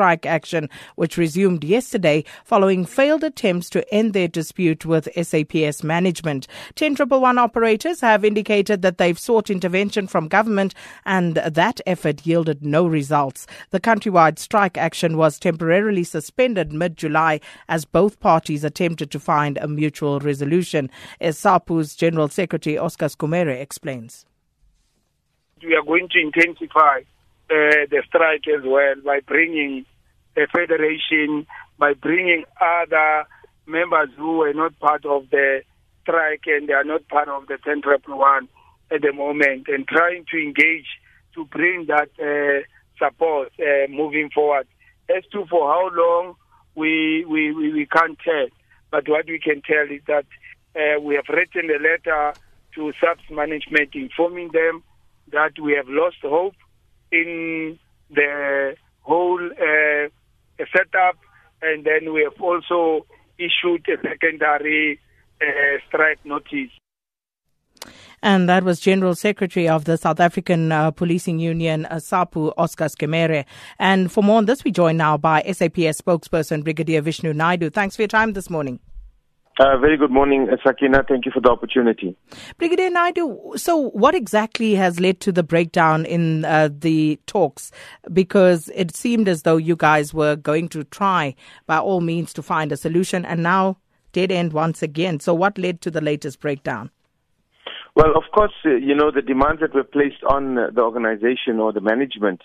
strike 0.00 0.24
action, 0.24 0.66
which 0.96 1.18
resumed 1.18 1.62
yesterday 1.62 2.24
following 2.42 2.86
failed 2.86 3.22
attempts 3.22 3.68
to 3.68 3.84
end 3.92 4.14
their 4.14 4.28
dispute 4.28 4.86
with 4.86 5.06
SAPS 5.14 5.84
management. 5.84 6.46
10111 6.74 7.36
operators 7.36 8.00
have 8.00 8.24
indicated 8.24 8.80
that 8.80 8.96
they've 8.96 9.18
sought 9.18 9.50
intervention 9.50 10.06
from 10.06 10.26
government 10.26 10.72
and 11.04 11.34
that 11.34 11.82
effort 11.86 12.24
yielded 12.24 12.64
no 12.64 12.86
results. 12.86 13.46
The 13.72 13.78
countrywide 13.78 14.38
strike 14.38 14.78
action 14.78 15.18
was 15.18 15.38
temporarily 15.38 16.04
suspended 16.04 16.72
mid 16.72 16.96
July 16.96 17.38
as 17.68 17.84
both 17.84 18.20
parties 18.20 18.64
attempted 18.64 19.10
to 19.10 19.20
find 19.20 19.58
a 19.58 19.68
mutual 19.68 20.18
resolution. 20.20 20.88
As 21.20 21.36
SAPU's 21.36 21.94
General 21.94 22.30
Secretary 22.30 22.78
Oscar 22.78 23.10
Skommere 23.10 23.60
explains. 23.60 24.24
We 25.62 25.74
are 25.74 25.82
going 25.82 26.08
to 26.08 26.18
intensify 26.18 27.00
uh, 27.50 27.84
the 27.90 28.02
strike 28.06 28.46
as 28.46 28.64
well 28.64 28.94
by 29.04 29.20
bringing 29.26 29.84
a 30.36 30.46
federation, 30.46 31.46
by 31.78 31.94
bringing 31.94 32.44
other 32.60 33.24
members 33.66 34.10
who 34.16 34.38
were 34.38 34.52
not 34.52 34.78
part 34.78 35.04
of 35.06 35.30
the 35.30 35.62
strike 36.02 36.44
and 36.46 36.68
they 36.68 36.72
are 36.72 36.84
not 36.84 37.06
part 37.08 37.28
of 37.28 37.46
the 37.46 37.58
10 37.64 37.82
one 38.08 38.48
at 38.90 39.02
the 39.02 39.12
moment 39.12 39.68
and 39.68 39.86
trying 39.86 40.24
to 40.30 40.36
engage 40.38 40.86
to 41.34 41.44
bring 41.46 41.86
that 41.86 42.10
uh, 42.20 42.64
support 42.98 43.52
uh, 43.60 43.90
moving 43.90 44.30
forward. 44.30 44.66
As 45.08 45.24
to 45.32 45.44
for 45.46 45.72
how 45.72 45.90
long, 45.92 46.34
we, 46.74 47.24
we, 47.24 47.52
we, 47.52 47.72
we 47.72 47.86
can't 47.86 48.18
tell. 48.18 48.46
But 48.90 49.08
what 49.08 49.26
we 49.26 49.38
can 49.38 49.62
tell 49.62 49.84
is 49.90 50.02
that 50.06 50.26
uh, 50.76 51.00
we 51.00 51.14
have 51.16 51.28
written 51.28 51.70
a 51.70 51.82
letter 51.82 52.34
to 52.74 52.92
SAPS 53.00 53.22
management 53.30 53.90
informing 53.94 54.50
them 54.52 54.82
that 55.32 55.58
we 55.60 55.72
have 55.74 55.88
lost 55.88 56.16
hope 56.22 56.54
in 57.10 57.78
the 58.10 58.76
whole 59.02 59.40
uh, 59.40 60.08
setup, 60.74 61.16
and 61.62 61.84
then 61.84 62.12
we 62.12 62.22
have 62.22 62.40
also 62.40 63.06
issued 63.38 63.86
a 63.88 64.00
secondary 64.02 65.00
uh, 65.40 65.78
strike 65.88 66.18
notice. 66.24 66.70
And 68.22 68.48
that 68.50 68.64
was 68.64 68.80
General 68.80 69.14
Secretary 69.14 69.66
of 69.66 69.84
the 69.84 69.96
South 69.96 70.20
African 70.20 70.70
uh, 70.72 70.90
Policing 70.90 71.38
Union, 71.38 71.86
uh, 71.86 71.94
SAPU, 71.96 72.52
Oscar 72.58 72.86
Skommere. 72.86 73.46
And 73.78 74.12
for 74.12 74.22
more 74.22 74.36
on 74.36 74.44
this, 74.44 74.62
we 74.62 74.70
join 74.70 74.98
now 74.98 75.16
by 75.16 75.42
SAPS 75.42 76.02
spokesperson, 76.02 76.62
Brigadier 76.62 77.00
Vishnu 77.00 77.32
Naidoo. 77.32 77.72
Thanks 77.72 77.96
for 77.96 78.02
your 78.02 78.08
time 78.08 78.34
this 78.34 78.50
morning. 78.50 78.78
Uh, 79.60 79.76
very 79.76 79.98
good 79.98 80.10
morning, 80.10 80.48
Sakina. 80.64 81.04
Thank 81.06 81.26
you 81.26 81.32
for 81.32 81.42
the 81.42 81.50
opportunity. 81.50 82.16
Brigadier 82.56 82.88
Naidoo, 82.88 83.58
so 83.58 83.90
what 83.90 84.14
exactly 84.14 84.74
has 84.74 84.98
led 84.98 85.20
to 85.20 85.32
the 85.32 85.42
breakdown 85.42 86.06
in 86.06 86.46
uh, 86.46 86.70
the 86.72 87.20
talks? 87.26 87.70
Because 88.10 88.70
it 88.74 88.96
seemed 88.96 89.28
as 89.28 89.42
though 89.42 89.58
you 89.58 89.76
guys 89.76 90.14
were 90.14 90.34
going 90.34 90.70
to 90.70 90.84
try 90.84 91.34
by 91.66 91.76
all 91.76 92.00
means 92.00 92.32
to 92.32 92.42
find 92.42 92.72
a 92.72 92.76
solution 92.78 93.26
and 93.26 93.42
now 93.42 93.76
dead 94.12 94.32
end 94.32 94.54
once 94.54 94.82
again. 94.82 95.20
So 95.20 95.34
what 95.34 95.58
led 95.58 95.82
to 95.82 95.90
the 95.90 96.00
latest 96.00 96.40
breakdown? 96.40 96.90
Well, 97.94 98.16
of 98.16 98.24
course, 98.32 98.54
uh, 98.64 98.76
you 98.76 98.94
know, 98.94 99.10
the 99.10 99.20
demands 99.20 99.60
that 99.60 99.74
were 99.74 99.84
placed 99.84 100.24
on 100.26 100.56
uh, 100.56 100.70
the 100.74 100.80
organization 100.80 101.60
or 101.60 101.74
the 101.74 101.82
management 101.82 102.40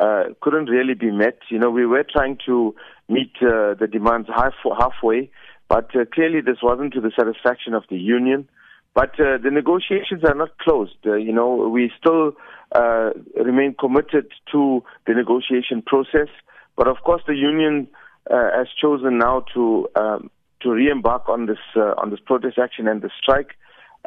uh, 0.00 0.24
couldn't 0.40 0.66
really 0.68 0.94
be 0.94 1.12
met. 1.12 1.38
You 1.48 1.60
know, 1.60 1.70
we 1.70 1.86
were 1.86 2.04
trying 2.12 2.38
to 2.46 2.74
meet 3.08 3.30
uh, 3.40 3.74
the 3.78 3.86
demands 3.88 4.28
half, 4.34 4.54
halfway 4.76 5.30
but 5.68 5.94
uh, 5.96 6.04
clearly, 6.12 6.40
this 6.40 6.58
wasn't 6.62 6.94
to 6.94 7.00
the 7.00 7.12
satisfaction 7.16 7.74
of 7.74 7.84
the 7.90 7.96
union. 7.96 8.48
But 8.94 9.20
uh, 9.20 9.36
the 9.42 9.50
negotiations 9.50 10.24
are 10.24 10.34
not 10.34 10.56
closed. 10.58 10.96
Uh, 11.04 11.16
you 11.16 11.32
know, 11.32 11.68
we 11.68 11.92
still 12.00 12.32
uh, 12.72 13.10
remain 13.36 13.74
committed 13.78 14.32
to 14.52 14.82
the 15.06 15.12
negotiation 15.12 15.82
process. 15.82 16.28
But 16.76 16.88
of 16.88 16.96
course, 17.04 17.22
the 17.26 17.34
union 17.34 17.88
uh, 18.30 18.50
has 18.56 18.68
chosen 18.80 19.18
now 19.18 19.44
to 19.54 19.88
um, 19.96 20.30
to 20.62 20.70
re-embark 20.70 21.28
on 21.28 21.44
this 21.44 21.58
uh, 21.76 21.92
on 21.98 22.08
this 22.10 22.20
protest 22.24 22.58
action 22.58 22.88
and 22.88 23.02
the 23.02 23.10
strike, 23.20 23.50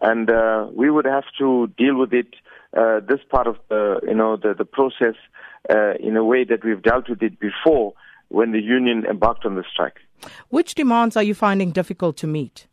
and 0.02 0.28
we 0.76 0.89
would 0.89 1.06
have 1.06 1.26
to 1.38 1.67
deal 1.78 1.95
with 1.95 2.14
it. 2.14 2.33
this 3.08 3.20
part 3.30 3.45
of 3.45 3.58
the 3.70 4.00
you 4.08 4.16
know 4.16 4.38
the 4.38 4.56
the 4.58 4.66
process 4.66 5.16
in 6.00 6.17
a 6.17 6.23
way 6.23 6.44
that 6.44 6.66
we've 6.66 6.82
dealt 6.82 7.08
with 7.10 7.22
it 7.22 7.39
before 7.39 7.94
when 8.30 8.52
the 8.52 8.62
union 8.62 9.06
embarked 9.06 9.45
on 9.45 9.56
the 9.56 9.64
strike. 9.72 9.98
Which 10.50 10.76
demands 10.76 11.16
are 11.17 11.23
you 11.23 11.34
finding 11.34 11.72
difficult 11.72 12.17
to 12.17 12.28
meet? 12.28 12.67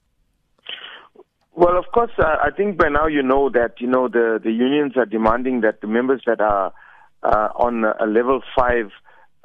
Well, 1.55 1.78
of 1.78 1.87
course, 1.93 2.11
uh, 2.19 2.37
I 2.43 2.50
think 2.50 2.77
by 2.77 2.89
now 2.91 3.06
you 3.06 3.22
know 3.22 3.49
that 3.50 3.81
you 3.81 3.87
know 3.87 4.09
the 4.09 4.39
the 4.43 4.53
unions 4.53 4.93
are 4.97 5.06
demanding 5.06 5.62
that 5.62 5.81
the 5.81 5.87
members 5.87 6.22
that 6.27 6.41
are 6.41 6.72
uh, 7.22 7.49
on 7.56 7.84
a 7.84 8.06
level 8.06 8.43
five 8.55 8.91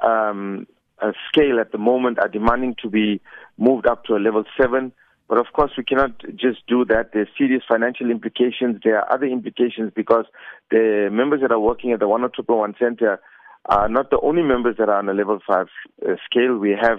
um, 0.00 0.66
a 1.00 1.12
scale 1.28 1.58
at 1.58 1.72
the 1.72 1.78
moment 1.78 2.18
are 2.18 2.28
demanding 2.28 2.76
to 2.82 2.88
be 2.88 3.20
moved 3.58 3.86
up 3.86 4.04
to 4.04 4.14
a 4.14 4.20
level 4.20 4.44
seven. 4.60 4.92
But 5.28 5.38
of 5.38 5.46
course, 5.54 5.72
we 5.78 5.84
cannot 5.84 6.20
just 6.36 6.66
do 6.68 6.84
that. 6.86 7.10
There's 7.12 7.28
serious 7.38 7.62
financial 7.66 8.10
implications. 8.10 8.80
There 8.84 8.98
are 8.98 9.12
other 9.12 9.26
implications 9.26 9.92
because 9.94 10.26
the 10.70 11.08
members 11.10 11.40
that 11.40 11.50
are 11.50 11.58
working 11.58 11.92
at 11.92 12.00
the 12.00 12.06
10111 12.06 12.74
center 12.78 13.20
are 13.66 13.88
not 13.88 14.10
the 14.10 14.20
only 14.20 14.42
members 14.42 14.76
that 14.78 14.88
are 14.88 14.98
on 14.98 15.08
a 15.08 15.14
level 15.14 15.38
five 15.46 15.68
uh, 16.06 16.14
scale. 16.24 16.56
We 16.56 16.76
have 16.80 16.98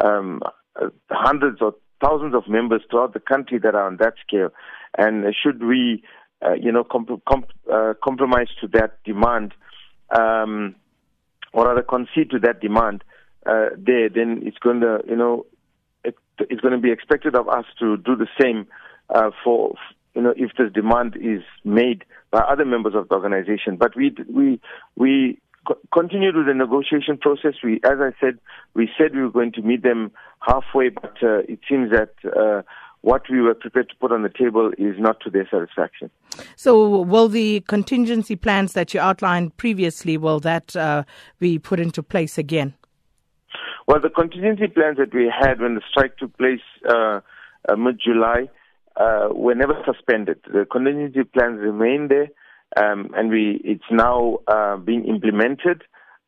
um, 0.00 0.42
hundreds 1.10 1.60
or 1.60 1.74
thousands 2.02 2.34
of 2.34 2.48
members 2.48 2.82
throughout 2.90 3.14
the 3.14 3.20
country 3.20 3.58
that 3.58 3.74
are 3.74 3.86
on 3.86 3.96
that 3.98 4.14
scale. 4.26 4.50
And 4.96 5.24
should 5.34 5.62
we, 5.62 6.02
uh, 6.44 6.54
you 6.54 6.70
know, 6.70 6.84
comp- 6.84 7.24
comp- 7.26 7.52
uh, 7.72 7.94
compromise 8.02 8.48
to 8.60 8.68
that 8.68 9.02
demand, 9.04 9.54
um, 10.16 10.76
or 11.52 11.66
rather 11.66 11.82
concede 11.82 12.30
to 12.30 12.38
that 12.40 12.60
demand, 12.60 13.02
uh, 13.46 13.70
there, 13.76 14.08
then 14.08 14.40
it's 14.44 14.58
going 14.58 14.80
to, 14.80 15.00
you 15.08 15.16
know, 15.16 15.46
it, 16.04 16.16
it's 16.38 16.60
going 16.60 16.74
to 16.74 16.80
be 16.80 16.90
expected 16.90 17.34
of 17.34 17.48
us 17.48 17.64
to 17.78 17.96
do 17.98 18.16
the 18.16 18.28
same 18.40 18.66
uh, 19.14 19.30
for, 19.42 19.74
you 20.14 20.22
know, 20.22 20.34
if 20.36 20.52
this 20.56 20.72
demand 20.72 21.16
is 21.16 21.42
made 21.64 22.04
by 22.30 22.40
other 22.40 22.64
members 22.64 22.94
of 22.94 23.08
the 23.08 23.14
organization. 23.14 23.76
But 23.76 23.96
we, 23.96 24.14
we, 24.28 24.60
we 24.96 25.40
continued 25.92 26.36
with 26.36 26.46
the 26.46 26.54
negotiation 26.54 27.18
process. 27.18 27.54
We, 27.62 27.80
as 27.84 27.98
I 28.00 28.10
said, 28.20 28.38
we 28.74 28.88
said 28.98 29.14
we 29.14 29.22
were 29.22 29.30
going 29.30 29.52
to 29.52 29.62
meet 29.62 29.82
them 29.82 30.12
halfway, 30.40 30.90
but 30.90 31.16
uh, 31.22 31.38
it 31.48 31.60
seems 31.68 31.90
that 31.90 32.10
uh, 32.24 32.62
what 33.00 33.22
we 33.30 33.40
were 33.40 33.54
prepared 33.54 33.88
to 33.90 33.94
put 33.96 34.12
on 34.12 34.22
the 34.22 34.30
table 34.30 34.72
is 34.78 34.96
not 34.98 35.20
to 35.20 35.30
their 35.30 35.46
satisfaction. 35.50 36.10
So, 36.56 37.02
will 37.02 37.28
the 37.28 37.60
contingency 37.68 38.34
plans 38.34 38.72
that 38.72 38.94
you 38.94 39.00
outlined 39.00 39.56
previously 39.56 40.16
will 40.16 40.40
that 40.40 40.74
uh, 40.74 41.04
be 41.38 41.58
put 41.58 41.80
into 41.80 42.02
place 42.02 42.38
again? 42.38 42.74
Well, 43.86 44.00
the 44.00 44.08
contingency 44.08 44.66
plans 44.68 44.96
that 44.96 45.12
we 45.12 45.30
had 45.30 45.60
when 45.60 45.74
the 45.74 45.82
strike 45.90 46.16
took 46.16 46.36
place 46.38 46.62
uh, 46.88 47.20
uh, 47.68 47.76
mid-July 47.76 48.48
uh, 48.96 49.28
were 49.32 49.54
never 49.54 49.74
suspended. 49.84 50.38
The 50.50 50.64
contingency 50.64 51.24
plans 51.24 51.60
remain 51.60 52.08
there 52.08 52.28
um, 52.76 53.10
and 53.14 53.30
we 53.30 53.60
it's 53.64 53.84
now 53.90 54.38
uh, 54.48 54.76
being 54.76 55.04
implemented, 55.06 55.82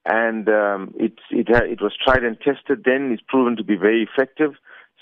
and 0.05 0.49
um, 0.49 0.95
it 0.97 1.15
it 1.31 1.49
it 1.49 1.81
was 1.81 1.93
tried 2.03 2.25
and 2.25 2.39
tested. 2.39 2.83
Then 2.85 3.13
it's 3.13 3.23
proven 3.27 3.57
to 3.57 3.65
be 3.65 3.77
very 3.77 4.03
effective, 4.03 4.53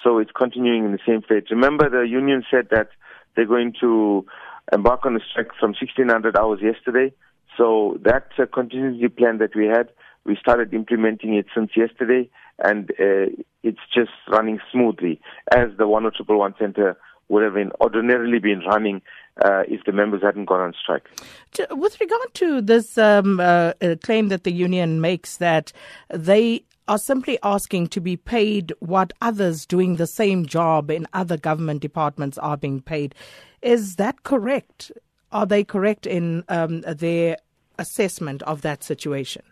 so 0.03 0.19
it's 0.19 0.31
continuing 0.37 0.85
in 0.85 0.93
the 0.93 0.99
same 1.07 1.23
phase. 1.23 1.45
Remember, 1.51 1.89
the 1.89 2.09
union 2.09 2.45
said 2.51 2.69
that 2.71 2.89
they're 3.37 3.47
going 3.47 3.75
to 3.81 4.25
embark 4.73 5.05
on 5.05 5.17
a 5.17 5.21
strike 5.31 5.51
from 5.59 5.71
1600 5.71 6.37
hours 6.37 6.61
yesterday. 6.63 7.13
So 7.57 7.99
that 8.03 8.29
uh, 8.39 8.47
contingency 8.53 9.09
plan 9.09 9.39
that 9.39 9.55
we 9.55 9.67
had, 9.67 9.91
we 10.25 10.37
started 10.41 10.75
implementing 10.75 11.35
it 11.35 11.47
since 11.55 11.71
yesterday, 11.77 12.29
and 12.59 12.91
uh, 12.93 13.31
it's 13.63 13.81
just 13.95 14.11
running 14.29 14.59
smoothly 14.73 15.21
as 15.53 15.69
the 15.79 15.85
10111 15.85 16.55
center 16.59 16.97
would 17.29 17.43
have 17.43 17.55
been 17.55 17.73
ordinarily 17.81 18.39
been 18.39 18.61
running 18.61 19.03
uh, 19.45 19.63
if 19.69 19.85
the 19.85 19.93
members 19.93 20.23
hadn't 20.23 20.45
gone 20.45 20.61
on 20.61 20.75
strike. 20.81 21.09
With 21.71 22.01
regard 22.01 22.35
to 22.35 22.61
this 22.61 22.97
um, 22.99 23.41
uh, 23.41 23.73
uh, 23.81 23.97
claim 24.03 24.29
that 24.29 24.45
the 24.45 24.53
union 24.53 25.01
makes 25.01 25.39
that 25.39 25.73
they 26.09 26.65
are 26.87 26.99
simply 26.99 27.39
asking 27.43 27.89
to 27.89 28.01
be 28.01 28.17
paid 28.17 28.73
what 28.81 29.13
others 29.21 29.65
doing 29.67 29.97
the 29.97 30.07
same 30.07 30.45
job 30.45 30.91
in 30.91 31.07
other 31.13 31.37
government 31.37 31.81
departments 31.81 32.37
are 32.39 32.57
being 32.57 32.81
paid, 32.81 33.15
is 33.63 33.97
that 33.97 34.23
correct? 34.23 34.93
Are 35.33 35.47
they 35.47 35.65
correct 35.65 36.07
in 36.07 36.45
um, 36.49 36.83
their 36.83 37.39
assessment 37.79 38.43
of 38.43 38.63
that 38.63 38.85
situation? 38.85 39.43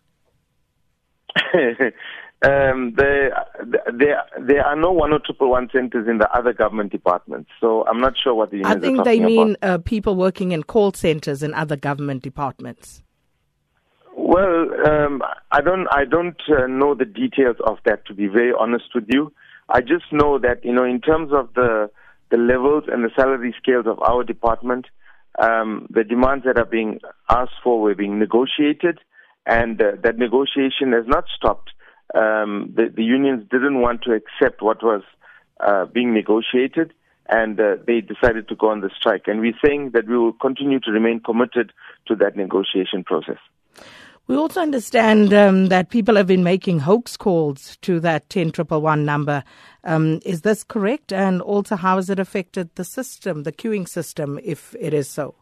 Um, 2.45 2.95
there, 2.97 3.47
there, 3.95 4.25
there 4.41 4.67
are 4.67 4.75
no 4.75 4.91
one 4.91 5.13
or 5.13 5.21
triple 5.21 5.51
one 5.51 5.69
centers 5.73 6.09
in 6.09 6.19
the 6.19 6.29
other 6.37 6.53
government 6.53 6.91
departments. 6.91 7.51
So 7.61 7.87
I'm 7.87 8.01
not 8.01 8.15
sure 8.19 8.35
what 8.35 8.51
the 8.51 8.65
I 8.65 8.81
think 8.81 9.05
they 9.05 9.21
mean 9.21 9.57
uh, 9.63 9.79
people 9.79 10.17
working 10.17 10.51
in 10.51 10.65
call 10.65 10.93
centers 10.93 11.45
in 11.45 11.55
other 11.55 11.77
government 11.77 12.25
departments. 12.25 13.01
Well, 14.17 14.67
um, 14.87 15.23
I 15.53 15.61
don't, 15.61 15.87
I 15.93 16.05
don't 16.05 16.41
uh, 16.49 16.67
know 16.67 16.95
the 16.97 17.05
details 17.05 17.57
of 17.65 17.79
that. 17.85 18.07
To 18.07 18.15
be 18.15 18.27
very 18.27 18.53
honest 18.59 18.87
with 18.93 19.05
you, 19.09 19.33
I 19.69 19.81
just 19.81 20.13
know 20.13 20.39
that 20.41 20.65
you 20.65 20.73
know, 20.73 20.85
in 20.85 21.01
terms 21.01 21.33
of 21.33 21.55
the 21.55 21.91
the 22.31 22.39
levels 22.39 22.85
and 22.89 23.05
the 23.05 23.11
salary 23.15 23.55
scales 23.63 23.87
of 23.87 24.01
our 24.03 24.25
department, 24.25 24.87
um, 25.39 25.87
the 25.91 26.03
demands 26.03 26.45
that 26.45 26.59
are 26.59 26.65
being 26.65 26.99
asked 27.31 27.61
for 27.63 27.81
were 27.81 27.95
being 27.95 28.19
negotiated, 28.19 28.99
and 29.47 29.81
uh, 29.81 29.93
that 30.03 30.19
negotiation 30.19 30.93
has 30.93 31.07
not 31.07 31.25
stopped 31.37 31.71
um, 32.15 32.73
the, 32.75 32.93
the 32.95 33.05
unions 33.05 33.47
didn't 33.51 33.81
want 33.81 34.03
to 34.03 34.13
accept 34.13 34.63
what 34.63 34.83
was 34.83 35.03
uh, 35.61 35.87
being 35.87 36.13
negotiated, 36.13 36.93
and 37.29 37.59
uh, 37.59 37.77
they 37.87 38.01
decided 38.01 38.49
to 38.49 38.57
go 38.57 38.69
on 38.69 38.81
the 38.81 38.91
strike. 38.97 39.23
And 39.27 39.41
we're 39.41 39.59
saying 39.65 39.91
that 39.95 40.07
we 40.07 40.19
will 40.19 40.33
continue 40.33 40.81
to 40.81 40.91
remain 40.91 41.21
committed 41.21 41.73
to 42.09 42.17
that 42.17 42.37
negotiation 42.37 43.05
process. 43.05 43.39
We 44.29 44.37
also 44.37 44.61
understand 44.61 45.35
um, 45.35 45.67
that 45.67 45.91
people 45.91 46.15
have 46.15 46.29
been 46.29 46.45
making 46.45 46.81
hoax 46.81 47.17
calls 47.17 47.77
to 47.79 47.99
that 48.01 48.29
10111 48.31 49.05
number. 49.05 49.43
Um, 49.83 50.21
is 50.25 50.43
this 50.43 50.63
correct? 50.63 51.13
And 51.13 51.43
also, 51.43 51.75
how 51.75 51.97
has 51.97 52.09
it 52.09 52.21
affected 52.21 52.75
the 52.77 52.85
system, 52.85 53.43
the 53.43 53.53
queuing 53.53 53.89
system, 53.89 54.39
if 54.43 54.77
it 54.79 54.95
is 54.95 55.09
so? 55.09 55.35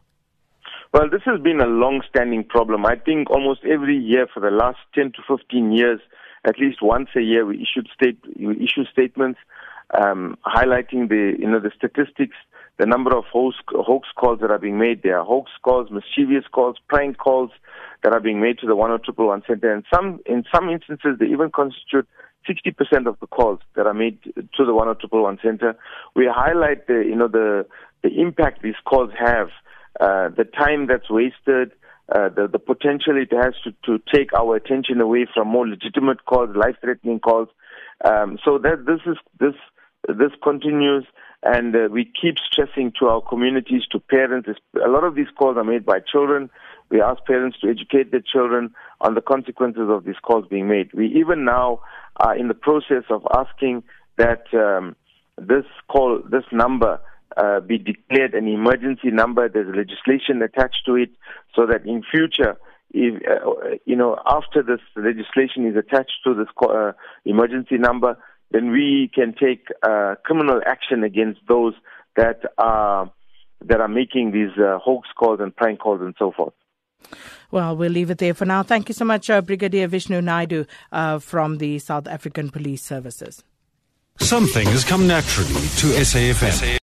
Well, 0.93 1.09
this 1.09 1.21
has 1.25 1.39
been 1.39 1.61
a 1.61 1.67
long 1.67 2.01
standing 2.09 2.43
problem. 2.43 2.85
I 2.85 2.95
think 2.95 3.29
almost 3.29 3.61
every 3.63 3.97
year 3.97 4.27
for 4.33 4.39
the 4.39 4.49
last 4.49 4.79
10 4.93 5.13
to 5.13 5.37
15 5.37 5.71
years, 5.71 6.01
at 6.45 6.59
least 6.59 6.81
once 6.81 7.09
a 7.15 7.21
year, 7.21 7.45
we 7.45 7.55
issued 7.61 7.87
state 7.93 8.17
we 8.37 8.55
issue 8.55 8.85
statements 8.91 9.39
um, 9.99 10.37
highlighting 10.45 11.09
the 11.09 11.35
you 11.37 11.49
know 11.49 11.59
the 11.59 11.71
statistics, 11.75 12.35
the 12.77 12.85
number 12.85 13.15
of 13.15 13.25
hoax, 13.31 13.57
hoax 13.69 14.07
calls 14.15 14.39
that 14.41 14.51
are 14.51 14.59
being 14.59 14.79
made. 14.79 15.03
There 15.03 15.19
are 15.19 15.25
hoax 15.25 15.51
calls, 15.63 15.89
mischievous 15.91 16.45
calls, 16.51 16.77
prank 16.87 17.17
calls 17.17 17.51
that 18.03 18.13
are 18.13 18.19
being 18.19 18.41
made 18.41 18.59
to 18.59 18.67
the 18.67 18.75
one 18.75 18.91
one 18.91 19.43
center, 19.47 19.73
and 19.73 19.83
some 19.93 20.19
in 20.25 20.43
some 20.53 20.69
instances 20.69 21.17
they 21.19 21.27
even 21.27 21.51
constitute 21.51 22.07
60% 22.49 23.07
of 23.07 23.19
the 23.19 23.27
calls 23.27 23.59
that 23.75 23.85
are 23.85 23.93
made 23.93 24.17
to 24.23 24.65
the 24.65 24.73
one 24.73 24.87
one 24.87 25.39
center. 25.43 25.75
We 26.15 26.27
highlight 26.31 26.87
the 26.87 27.03
you 27.05 27.15
know 27.15 27.27
the 27.27 27.65
the 28.03 28.09
impact 28.19 28.63
these 28.63 28.79
calls 28.85 29.11
have, 29.19 29.49
uh, 29.99 30.29
the 30.29 30.45
time 30.45 30.87
that's 30.87 31.09
wasted, 31.09 31.71
uh, 32.13 32.29
the, 32.29 32.47
the 32.47 32.59
potential 32.59 33.15
it 33.17 33.31
has 33.31 33.53
to, 33.63 33.71
to 33.85 34.03
take 34.13 34.33
our 34.33 34.55
attention 34.55 34.99
away 34.99 35.25
from 35.33 35.47
more 35.47 35.67
legitimate 35.67 36.25
calls, 36.25 36.55
life-threatening 36.55 37.19
calls. 37.19 37.47
Um, 38.03 38.37
so 38.43 38.57
that 38.57 38.85
this 38.85 38.99
is 39.05 39.17
this 39.39 39.53
this 40.07 40.31
continues, 40.43 41.05
and 41.43 41.75
uh, 41.75 41.87
we 41.91 42.05
keep 42.05 42.35
stressing 42.39 42.91
to 42.99 43.07
our 43.07 43.21
communities, 43.21 43.83
to 43.91 43.99
parents. 43.99 44.49
A 44.83 44.89
lot 44.89 45.03
of 45.03 45.15
these 45.15 45.27
calls 45.37 45.57
are 45.57 45.63
made 45.63 45.85
by 45.85 45.99
children. 45.99 46.49
We 46.89 47.01
ask 47.01 47.23
parents 47.25 47.59
to 47.59 47.69
educate 47.69 48.11
their 48.11 48.21
children 48.21 48.73
on 48.99 49.15
the 49.15 49.21
consequences 49.21 49.87
of 49.89 50.03
these 50.03 50.19
calls 50.21 50.45
being 50.49 50.67
made. 50.67 50.91
We 50.93 51.07
even 51.07 51.45
now 51.45 51.81
are 52.17 52.35
in 52.35 52.47
the 52.47 52.53
process 52.53 53.03
of 53.09 53.25
asking 53.37 53.83
that 54.17 54.43
um, 54.53 54.95
this 55.37 55.65
call, 55.87 56.21
this 56.29 56.43
number, 56.51 56.99
uh, 57.37 57.59
be 57.59 57.77
declared 57.77 58.33
an 58.33 58.47
emergency 58.47 59.11
number. 59.11 59.47
There's 59.47 59.75
legislation 59.75 60.41
attached 60.41 60.83
to 60.85 60.95
it 60.95 61.11
so 61.55 61.65
that 61.65 61.85
in 61.85 62.03
future, 62.09 62.57
if, 62.93 63.21
uh, 63.25 63.75
you 63.85 63.95
know, 63.95 64.17
after 64.25 64.61
this 64.63 64.79
legislation 64.95 65.65
is 65.65 65.75
attached 65.75 66.19
to 66.25 66.33
this 66.33 66.47
uh, 66.67 66.91
emergency 67.25 67.77
number, 67.77 68.17
then 68.51 68.71
we 68.71 69.09
can 69.13 69.33
take 69.33 69.67
uh, 69.83 70.15
criminal 70.23 70.61
action 70.65 71.03
against 71.03 71.39
those 71.47 71.73
that 72.17 72.41
are 72.57 73.11
that 73.63 73.79
are 73.79 73.87
making 73.87 74.31
these 74.31 74.57
uh, 74.57 74.79
hoax 74.79 75.07
calls 75.17 75.39
and 75.39 75.55
prank 75.55 75.79
calls 75.79 76.01
and 76.01 76.15
so 76.17 76.31
forth. 76.31 76.53
Well, 77.51 77.75
we'll 77.75 77.91
leave 77.91 78.09
it 78.09 78.17
there 78.17 78.33
for 78.33 78.45
now. 78.45 78.63
Thank 78.63 78.89
you 78.89 78.93
so 78.93 79.05
much, 79.05 79.29
uh, 79.29 79.41
Brigadier 79.41 79.87
Vishnu 79.87 80.21
Naidoo 80.21 80.67
uh, 80.91 81.19
from 81.19 81.57
the 81.57 81.79
South 81.79 82.07
African 82.07 82.49
Police 82.49 82.81
Services. 82.81 83.43
Some 84.19 84.47
things 84.47 84.83
come 84.83 85.07
naturally 85.07 85.53
to 85.53 85.87
SAFM. 85.99 86.79